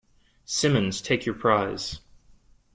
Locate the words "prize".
1.35-1.99